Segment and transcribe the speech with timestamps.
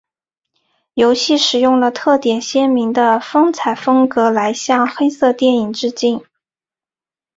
[0.95, 6.23] 游戏使用了特点鲜明的色彩风格来向黑色电影致敬。